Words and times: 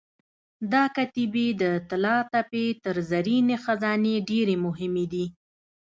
دا 0.71 0.83
کتیبې 0.95 1.47
د 1.61 1.63
طلاتپې 1.89 2.65
تر 2.83 2.95
زرینې 3.11 3.55
خزانې 3.63 4.15
ډېرې 4.29 4.55
مهمې 4.65 5.05
دي. 5.13 5.25